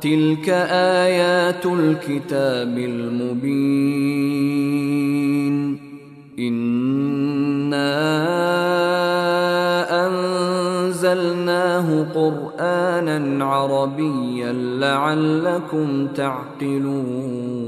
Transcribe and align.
تلك 0.00 0.48
آيات 0.48 1.66
الكتاب 1.66 2.78
المبين. 2.78 4.28
إنا 6.38 7.98
أنزلناه 10.06 12.06
قرآنا 12.14 13.44
عربيا 13.44 14.52
لعلكم 14.52 16.06
تعقلون. 16.06 17.67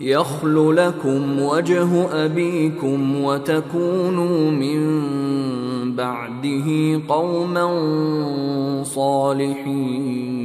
يخل 0.00 0.76
لكم 0.76 1.40
وجه 1.40 2.24
أبيكم 2.24 3.24
وتكونوا 3.24 4.50
من 4.50 4.80
بعده 5.96 7.00
قوما 7.08 7.66
صالحين. 8.84 10.36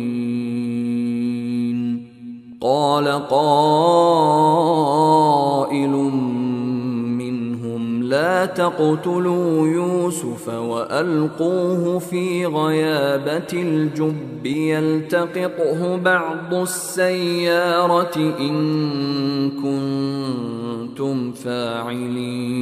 قال 2.61 3.07
قائل 3.07 3.51
لا 8.11 8.45
تقتلوا 8.45 9.67
يوسف 9.67 10.49
وألقوه 10.49 11.99
في 11.99 12.45
غيابة 12.45 13.47
الجب 13.53 14.45
يلتقطه 14.45 15.97
بعض 15.97 16.53
السيارة 16.53 18.17
إن 18.39 19.51
كنتم 19.51 21.31
فاعلين. 21.31 22.61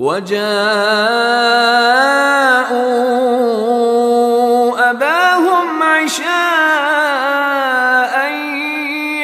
وجاءوا 0.00 0.40
أباهم 4.90 5.82
عشاء 5.82 6.30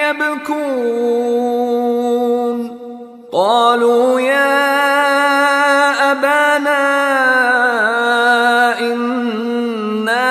يبكون. 0.05 0.97
قالوا 3.33 4.21
يا 4.21 4.57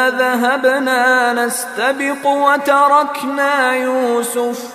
ذهبنا 0.10 1.34
نستبق 1.34 2.28
وتركنا 2.28 3.74
يوسف. 3.76 4.75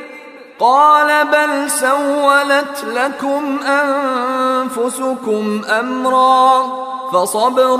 قال 0.61 1.27
بل 1.27 1.71
سولت 1.71 2.85
لكم 2.87 3.59
أنفسكم 3.67 5.61
أمرا 5.79 6.63
فصبر 7.13 7.79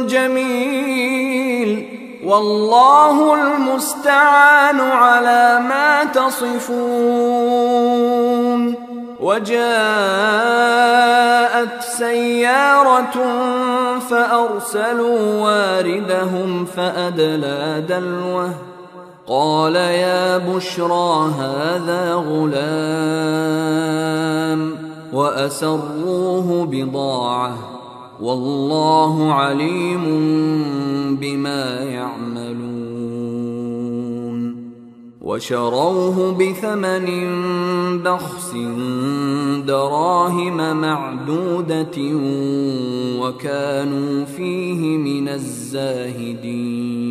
جميل 0.00 1.88
والله 2.24 3.34
المستعان 3.34 4.80
على 4.80 5.60
ما 5.68 6.04
تصفون 6.04 6.70
وجاءت 9.20 9.70
سيارة 11.82 13.16
فأرسلوا 14.10 15.42
واردهم 15.42 16.64
فأدلى 16.64 17.84
دلوه 17.88 18.69
قال 19.30 19.76
يا 19.76 20.38
بشرى 20.38 21.30
هذا 21.38 22.14
غلام 22.14 22.60
وأسروه 25.12 26.66
بضاعة 26.66 27.58
والله 28.20 29.32
عليم 29.32 30.04
بما 31.20 31.80
يعملون 31.80 32.70
وشروه 35.20 36.32
بثمن 36.32 37.06
بخس 38.02 38.54
دراهم 39.66 40.80
معدودة 40.80 41.98
وكانوا 43.20 44.24
فيه 44.24 44.96
من 44.96 45.28
الزاهدين 45.28 47.10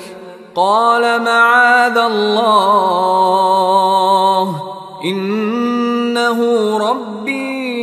قال 0.55 1.21
معاذ 1.21 1.97
الله 1.97 3.21
إنه 5.05 6.39
ربي 6.77 7.81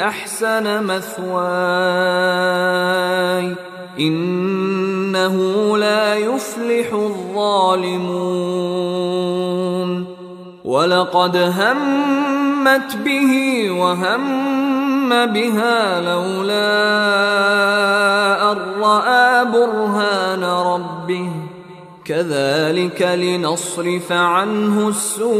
أحسن 0.00 0.84
مثواي 0.86 2.12
إنه 3.98 5.36
لا 5.78 6.14
يفلح 6.14 6.92
الظالمون 6.92 8.52
ولقد 10.64 11.36
همت 11.36 12.96
به 13.04 13.70
وهم 13.70 14.42
بها 15.26 16.00
لولا 16.00 16.92
ان 18.52 18.58
راى 18.80 19.44
برهان 19.44 20.44
ربه 20.44 21.30
كذلك 22.04 23.02
لنصرف 23.02 24.12
عنه 24.12 24.88
السوء 24.88 25.32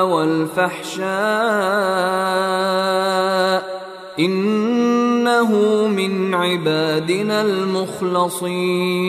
والفحشاء 0.00 1.08
انه 4.18 5.52
من 5.88 6.34
عبادنا 6.34 7.42
المخلصين 7.42 9.08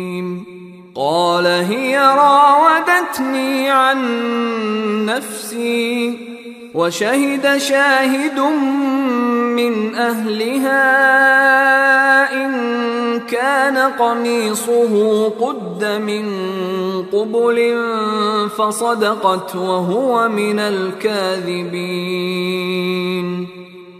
قال 1.01 1.47
هي 1.47 1.97
راودتني 1.97 3.69
عن 3.69 3.99
نفسي 5.05 6.17
وشهد 6.73 7.57
شاهد 7.57 8.39
من 9.57 9.95
أهلها 9.95 10.83
إن 12.45 12.51
كان 13.19 13.77
قميصه 13.77 15.29
قد 15.29 15.85
من 15.85 16.25
قبل 17.13 17.77
فصدقت 18.57 19.55
وهو 19.55 20.29
من 20.29 20.59
الكاذبين 20.59 22.01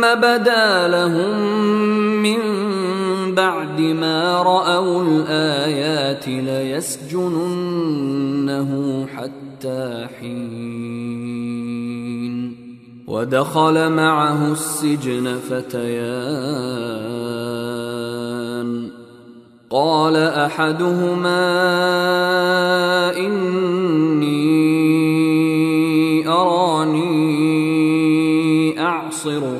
بدا 0.00 0.88
لهم 0.88 1.38
من 2.22 2.38
بعد 3.34 3.80
ما 3.80 4.42
رأوا 4.42 5.02
الآيات 5.02 6.28
ليسجننه 6.28 7.50
حتى 9.16 10.06
حين. 10.20 11.60
ودخل 13.06 13.90
معه 13.92 14.52
السجن 14.52 15.38
فتيان. 15.50 17.20
قال 19.70 20.16
أحدهما 20.16 21.36
إني 23.16 24.40
أراني 26.28 27.20
اعصر 28.80 29.59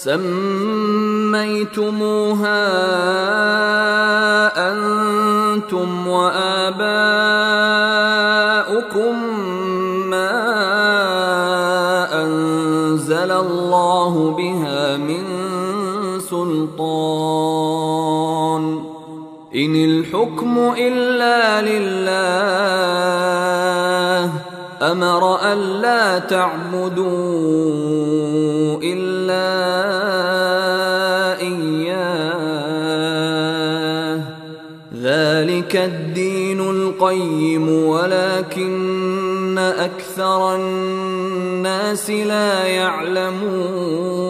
سميتموها 0.00 1.40
أنتم 4.72 6.06
وآباؤكم 6.08 6.74
ما 10.10 10.32
أنزل 12.22 13.30
الله 13.30 14.30
بها 14.38 14.96
من 14.96 15.24
سلطان 16.20 17.70
إن 19.54 19.76
الحكم 19.84 20.74
إلا 20.78 21.62
لله 21.62 23.49
أمر 24.82 25.52
ألا 25.52 26.18
تعبدوا 26.18 27.10
إلا 28.82 29.50
إياه 31.40 32.60
ذلك 35.02 35.76
الدين 35.76 36.60
القيم 36.60 37.68
ولكن 37.68 39.58
أكثر 39.58 40.54
الناس 40.56 42.10
لا 42.10 42.64
يعلمون 42.66 44.29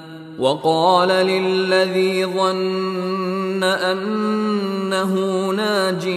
وقال 0.41 1.07
للذي 1.07 2.25
ظن 2.25 3.63
أنه 3.63 5.13
ناج 5.51 6.09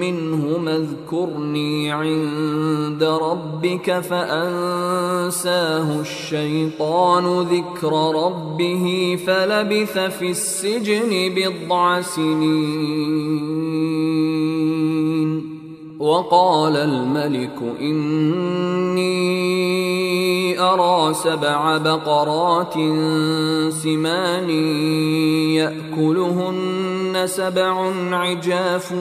منهما 0.00 0.76
اذكرني 0.76 1.92
عند 1.92 3.02
ربك 3.02 4.00
فأنساه 4.00 6.00
الشيطان 6.00 7.40
ذكر 7.40 7.92
ربه 8.24 9.18
فلبث 9.26 9.98
في 9.98 10.30
السجن 10.30 11.34
بضع 11.36 12.00
سنين. 12.00 13.52
وقال 15.98 16.76
الملك 16.76 17.58
إني 17.80 19.01
أرى 20.62 21.14
سبع 21.14 21.78
بقرات 21.78 22.74
سمان 23.72 24.50
يأكلهن 25.58 27.22
سبع 27.26 27.92
عجاف 28.12 28.92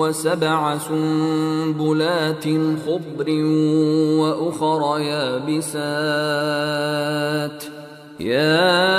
وسبع 0.00 0.78
سنبلات 0.78 2.44
خضر 2.86 3.28
وأخر 4.20 4.98
يابسات. 5.00 5.70
يا 8.20 8.90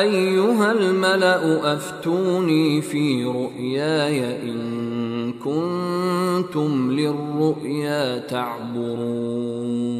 أيها 0.00 0.72
الملأ 0.72 1.72
أفتوني 1.74 2.82
في 2.82 3.24
رؤياي 3.24 4.42
إن 4.42 5.32
كنتم 5.32 6.90
للرؤيا 6.92 8.18
تعبرون. 8.18 9.99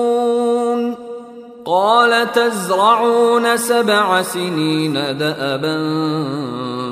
قال 1.65 2.31
تزرعون 2.31 3.57
سبع 3.57 4.21
سنين 4.21 4.93
دأبا 4.93 5.77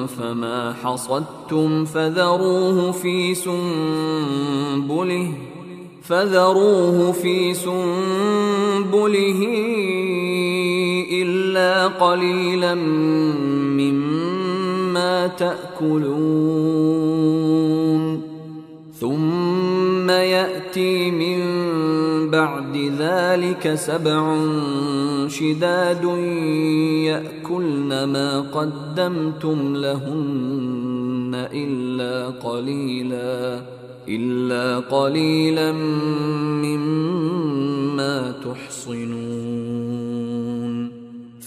فما 0.08 0.74
حصدتم 0.84 1.86
فذروه 1.86 2.92
في 2.92 3.36
سنبله 3.36 5.32
فذروه 6.04 7.12
في 7.12 7.54
سنبله 7.54 9.42
إلا 11.12 11.88
قليلا 11.88 12.76
مما 13.76 15.28
تأكلون. 15.28 16.80
ثم 19.00 20.10
يأتي 20.10 21.09
ذلك 23.00 23.74
سبع 23.76 24.38
شداد 25.28 26.04
يأكلن 27.06 28.04
ما 28.04 28.40
قدمتم 28.42 29.76
لهن 29.76 31.48
إلا 31.54 32.30
قليلا 32.30 33.62
إلا 34.08 34.80
قليلا 34.80 35.72
مما 36.66 38.32
تحصنون. 38.32 39.69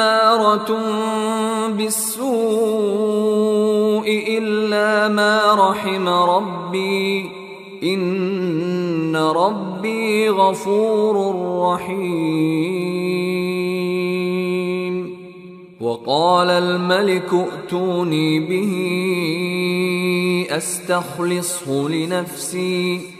لاماره 0.00 0.70
بالسوء 1.68 2.24
إلا 4.28 5.08
ما 5.08 5.54
رحم 5.70 6.08
ربي. 6.08 7.30
إن 7.82 9.16
ربي 9.16 10.28
غفور 10.28 11.34
رحيم. 11.74 13.10
وقال 15.80 16.50
الملك 16.50 17.32
ائتوني 17.32 18.40
به 18.40 18.72
أستخلصه 20.56 21.88
لنفسي. 21.88 23.19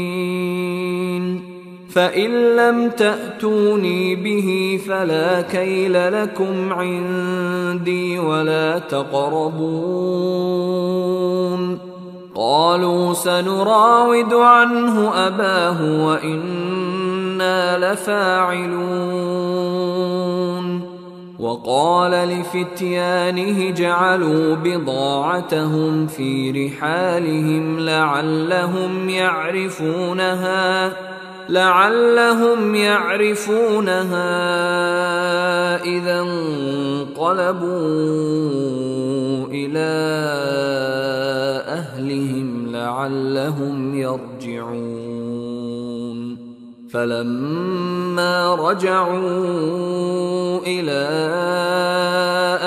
فإن 1.93 2.55
لم 2.55 2.89
تأتوني 2.89 4.15
به 4.15 4.79
فلا 4.87 5.41
كيل 5.41 6.23
لكم 6.23 6.73
عندي 6.73 8.19
ولا 8.19 8.79
تقربون. 8.79 9.51
قالوا 12.35 13.13
سنراود 13.13 14.33
عنه 14.33 15.27
أباه 15.27 16.05
وإنا 16.05 17.93
لفاعلون. 17.93 18.91
وقال 21.39 22.11
لفتيانه 22.11 23.69
جعلوا 23.69 24.55
بضاعتهم 24.55 26.07
في 26.07 26.51
رحالهم 26.51 27.79
لعلهم 27.79 29.09
يعرفونها. 29.09 30.91
لعلهم 31.49 32.75
يعرفونها 32.75 34.31
اذا 35.83 36.19
انقلبوا 36.21 37.71
إلى 39.51 39.91
اهلهم 41.67 42.71
لعلهم 42.71 43.95
يرجعون 43.95 45.11
فلما 46.91 48.55
رجعوا 48.55 49.79
إلى 50.67 51.07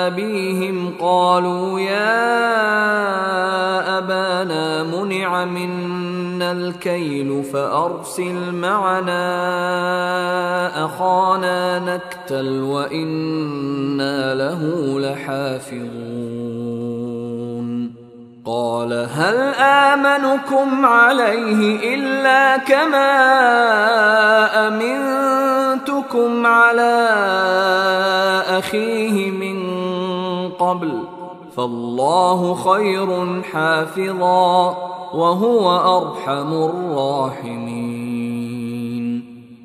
ابيهم 0.07 0.93
قالوا 0.99 1.79
يا 1.79 2.25
ابانا 3.97 4.83
منع 4.83 5.45
الكيل 6.51 7.43
فأرسل 7.43 8.51
معنا 8.53 9.25
أخانا 10.85 11.79
نكتل 11.79 12.61
وإنا 12.63 14.35
له 14.35 14.61
لحافظون. 14.99 16.45
قال 18.45 19.07
هل 19.11 19.37
آمنكم 19.59 20.85
عليه 20.85 21.93
إلا 21.95 22.57
كما 22.57 23.11
أمنتكم 24.67 26.45
على 26.45 27.09
أخيه 28.47 29.31
من 29.31 29.59
قبل 30.49 31.03
فالله 31.57 32.53
خير 32.53 33.41
حافظا. 33.41 34.77
وهو 35.15 35.97
أرحم 35.97 36.53
الراحمين. 36.53 37.95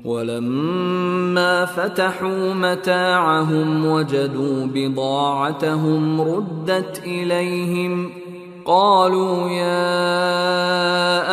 ولما 0.05 1.65
فتحوا 1.65 2.53
متاعهم 2.53 3.85
وجدوا 3.85 4.65
بضاعتهم 4.65 6.21
ردت 6.21 7.01
إليهم 7.05 8.09
قالوا 8.65 9.49
يا 9.49 9.79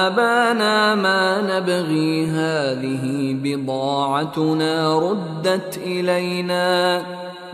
أبانا 0.07 0.95
ما 0.95 1.59
نبغي 1.59 2.27
هذه 2.27 3.37
بضاعتنا 3.43 4.99
ردت 4.99 5.81
إلينا. 5.87 7.03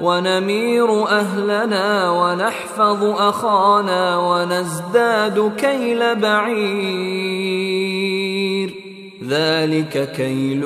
ونمير 0.01 1.09
أهلنا 1.09 2.11
ونحفظ 2.11 3.05
أخانا 3.05 4.19
ونزداد 4.19 5.53
كيل 5.57 6.15
بعير. 6.15 6.75
ذلك 9.29 10.13
كيل 10.17 10.65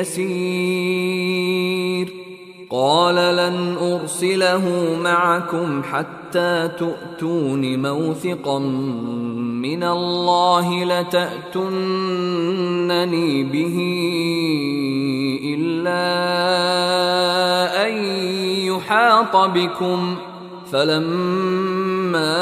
يسير. 0.00 1.42
قال 2.70 3.14
لن 3.14 3.76
أرسله 3.80 4.96
معكم 5.02 5.82
حتى 5.82 6.70
تؤتون 6.78 7.82
موثقا 7.82 8.58
من 9.62 9.82
الله 9.82 10.84
لتاتونني 10.84 11.82
به 13.44 13.78
ان 15.44 15.86
يحاط 18.92 19.36
بكم 19.36 20.16
فلما 20.72 22.36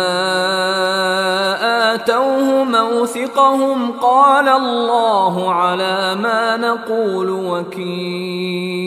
آتوه 1.95 2.65
موثقهم 2.65 3.91
قال 3.93 4.49
الله 4.49 5.53
على 5.53 6.17
ما 6.23 6.57
نقول 6.57 7.31
وكيل 7.31 8.81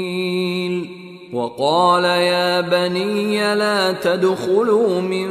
وقال 1.34 2.04
يا 2.04 2.62
بني 2.62 3.56
لا 3.56 3.92
تدخلوا 3.92 5.02
من 5.02 5.30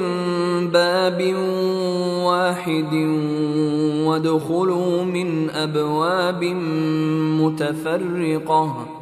باب 0.70 1.34
واحد 2.24 2.94
وادخلوا 4.06 5.02
من 5.04 5.50
أبواب 5.50 6.44
متفرقة 7.40 9.01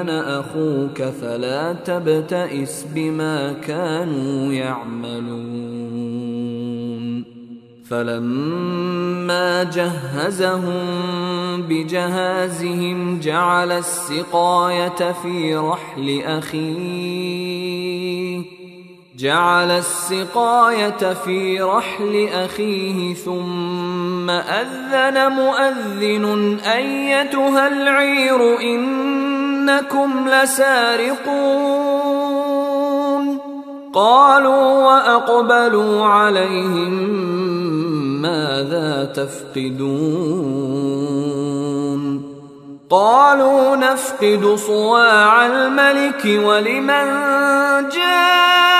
أنا 0.00 0.40
أخوك 0.40 1.02
فلا 1.02 1.72
تبتئس 1.72 2.86
بما 2.94 3.52
كانوا 3.52 4.52
يعملون. 4.52 5.60
فلما 7.88 9.62
جهزهم 9.62 10.82
بجهازهم 11.62 13.20
جعل 13.20 13.72
السقاية 13.72 15.12
في 15.12 15.56
رحل 15.56 16.22
أخيه. 16.24 17.80
جعل 19.20 19.70
السقاية 19.70 21.14
في 21.24 21.62
رحل 21.62 22.28
أخيه 22.32 23.14
ثم 23.14 24.30
أذن 24.30 25.32
مؤذن 25.32 26.56
أيتها 26.60 27.68
العير 27.68 28.60
إنكم 28.60 30.28
لسارقون. 30.28 31.80
قالوا 33.92 34.86
وأقبلوا 34.86 36.04
عليهم 36.04 36.92
ماذا 38.22 39.04
تفقدون؟ 39.04 40.00
قالوا 42.90 43.76
نفقد 43.76 44.54
صواع 44.56 45.46
الملك 45.46 46.24
ولمن 46.44 47.06
جاء؟ 47.88 48.79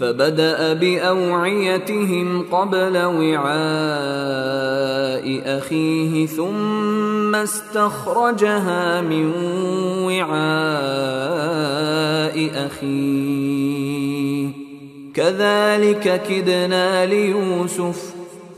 فبدأ 0.00 0.72
بأوعيتهم 0.72 2.42
قبل 2.42 2.96
وعاء 2.96 3.50
أخيه 5.58 6.26
ثم 6.26 7.34
استخرجها 7.34 9.00
من 9.00 9.32
وعاء 10.04 10.30
أخيه. 12.66 14.48
كذلك 15.14 16.22
كدنا 16.28 17.06
ليوسف 17.06 18.14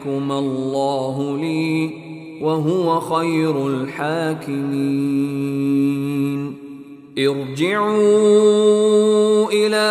يحكم 0.00 0.32
الله 0.32 1.36
لي 1.36 1.90
وهو 2.40 3.00
خير 3.00 3.66
الحاكمين. 3.66 4.80
ارجعوا 7.18 7.90
إلى 9.52 9.90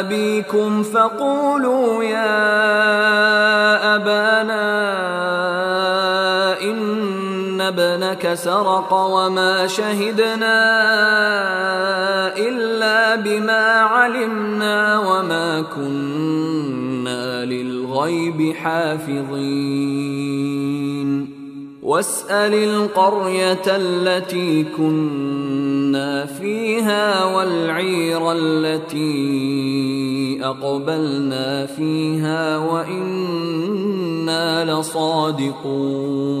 أبيكم 0.00 0.82
فقولوا 0.82 2.04
يا 2.04 2.36
أبانا 3.96 4.70
إن 6.62 7.60
ابنك 7.60 8.34
سرق 8.34 8.92
وما 8.92 9.66
شهدنا 9.66 10.60
إلا 12.36 13.16
بما 13.16 13.80
علمنا 13.80 14.98
وما 14.98 15.62
كنا 15.62 16.89
للغيب 17.44 18.54
حافظين 18.54 20.20
واسال 21.82 22.54
القريه 22.54 23.62
التي 23.66 24.64
كنا 24.76 26.26
فيها 26.26 27.24
والعير 27.24 28.32
التي 28.32 29.70
اقبلنا 30.42 31.66
فيها 31.66 32.58
وأنا 32.58 34.00
لصادقون 34.64 36.40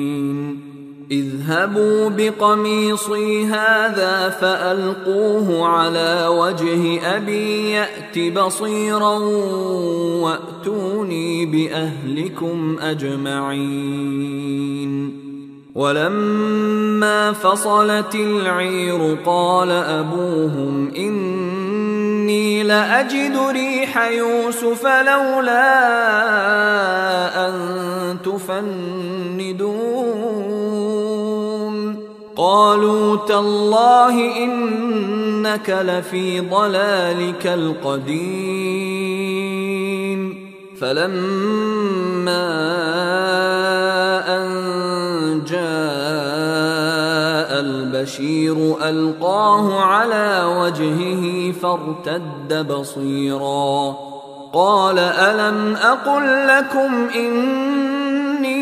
اذهبوا 1.11 2.09
بقميصي 2.09 3.45
هذا 3.45 4.29
فألقوه 4.29 5.67
على 5.67 6.27
وجه 6.27 7.01
أبي 7.17 7.71
يأت 7.71 8.19
بصيرا 8.19 9.17
وأتوني 10.23 11.45
بأهلكم 11.45 12.77
أجمعين. 12.79 14.21
ولما 15.75 17.31
فصلت 17.31 18.15
العير 18.15 19.17
قال 19.25 19.71
أبوهم 19.71 20.91
إني 20.97 22.63
لأجد 22.63 23.37
ريح 23.51 24.07
يوسف 24.07 24.85
لولا 24.85 25.71
أن 27.47 27.53
تفندون. 28.25 29.71
قالوا 32.35 33.17
تالله 33.27 34.43
إنك 34.43 35.69
لفي 35.69 36.39
ضلالك 36.39 37.47
القديم. 37.47 38.81
فلما 40.79 42.71
جاء 45.45 45.61
البشير 47.59 48.75
ألقاه 48.89 49.81
على 49.81 50.43
وجهه 50.59 51.51
فارتد 51.51 52.67
بصيرا. 52.67 53.95
قال 54.53 54.99
ألم 54.99 55.75
أقل 55.75 56.47
لكم 56.47 57.07
إني 57.15 58.61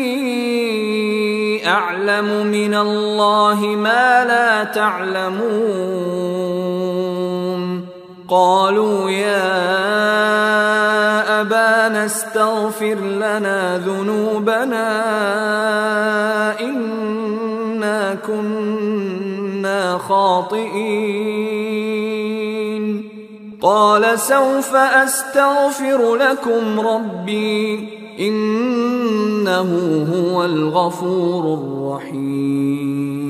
أعلم 1.68 2.46
من 2.46 2.74
الله 2.74 3.60
ما 3.60 4.24
لا 4.24 4.64
تعلمون؟ 4.64 6.20
قالوا 8.28 9.10
يا 9.10 10.59
أبانا 11.40 12.04
استغفر 12.04 12.94
لنا 12.94 13.78
ذنوبنا 13.78 14.86
إنا 16.60 18.14
كنا 18.14 19.98
خاطئين. 19.98 21.20
قال 23.62 24.18
سوف 24.18 24.74
أستغفر 24.74 26.16
لكم 26.16 26.80
ربي 26.80 27.88
إنه 28.20 29.70
هو 30.12 30.44
الغفور 30.44 31.58
الرحيم. 31.58 33.29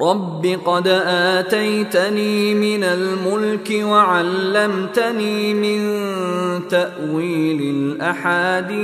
رب 0.00 0.58
قد 0.64 0.88
اتيتني 0.88 2.54
من 2.54 2.84
الملك 2.84 3.70
وعلمتني 3.84 5.54
من 5.54 5.98
تاويل 6.68 7.60
الاحاديث 7.60 8.74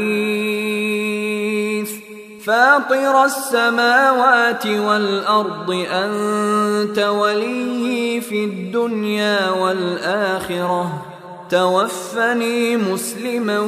فاطر 2.44 3.24
السماوات 3.24 4.66
والارض 4.66 5.70
انت 5.90 6.98
ولي 6.98 8.20
في 8.20 8.44
الدنيا 8.44 9.50
والاخره 9.50 11.06
توفني 11.50 12.76
مسلما 12.76 13.58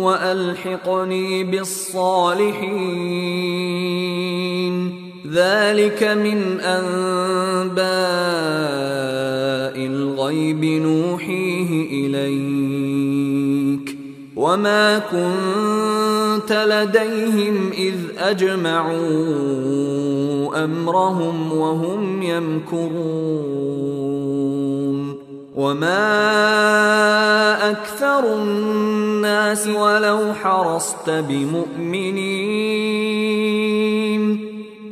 والحقني 0.00 1.44
بالصالحين 1.44 3.04
ذلك 5.34 6.02
من 6.02 6.60
أنباء 6.60 7.84
الغيب 9.86 10.64
نوحيه 10.64 11.70
إليك 12.06 13.98
وما 14.36 14.98
كنت 14.98 16.52
لديهم 16.52 17.70
إذ 17.72 17.94
أجمعوا 18.18 18.94
أمرهم 20.64 21.52
وهم 21.52 22.22
يمكرون 22.22 23.84
وما 25.54 26.10
أكثر 27.70 28.34
الناس 28.34 29.68
ولو 29.68 30.34
حرصت 30.34 31.10
بمؤمنين 31.10 33.13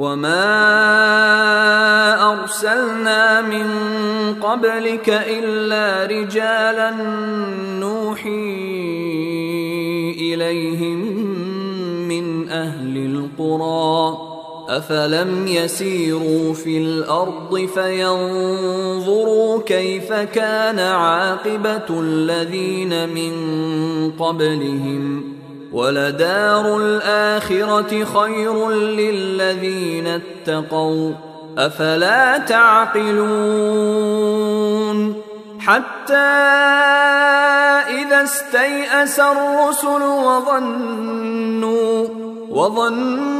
وما 0.00 0.32
ارسلنا 2.32 3.40
من 3.40 3.68
قبلك 4.40 5.08
الا 5.08 6.06
رجالا 6.06 6.90
نوحي 7.80 8.30
اليهم 10.32 10.98
من 12.08 12.48
أهل 12.48 12.96
القرى 12.96 14.18
افلم 14.68 15.46
يسيروا 15.46 16.54
في 16.54 16.78
الأرض 16.78 17.68
فينظروا 17.74 19.62
كيف 19.62 20.12
كان 20.12 20.78
عاقبه 20.78 22.00
الذين 22.00 23.08
من 23.08 23.32
قبلهم 24.18 25.39
ولدار 25.72 26.76
الاخره 26.76 28.04
خير 28.04 28.70
للذين 28.70 30.06
اتقوا 30.06 31.12
أفلا 31.58 32.38
تعقلون 32.38 33.30
حتى 35.60 36.14
إذا 37.88 38.22
استيأس 38.22 39.20
الرسل 39.20 40.02
وظنوا 40.02 42.06
وظنوا 42.50 43.39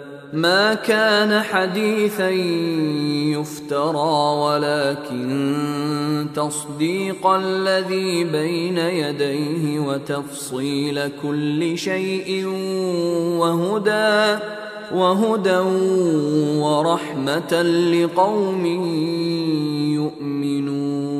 ما 0.33 0.73
كان 0.73 1.41
حديثا 1.41 2.29
يفترى 3.35 4.35
ولكن 4.43 6.27
تصديق 6.35 7.27
الذي 7.27 8.23
بين 8.23 8.77
يديه 8.77 9.79
وتفصيل 9.79 11.09
كل 11.23 11.77
شيء 11.77 12.45
وهدى 13.39 14.39
وهدى 14.93 15.59
ورحمة 16.59 17.61
لقوم 17.61 18.65
يؤمنون. 19.95 21.10